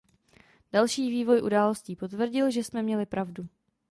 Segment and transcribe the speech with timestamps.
[0.71, 3.47] Další vývoj událostí potvrdil, že jsme měli pravdu.